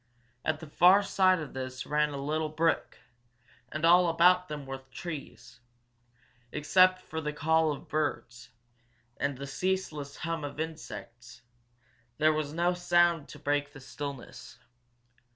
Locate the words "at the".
0.43-0.65